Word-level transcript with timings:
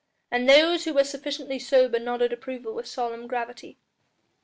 And 0.31 0.49
those 0.49 0.85
who 0.85 0.95
were 0.95 1.03
sufficiently 1.03 1.59
sober 1.59 1.99
nodded 1.99 2.33
approval 2.33 2.73
with 2.73 2.87
solemn 2.87 3.27
gravity. 3.27 3.77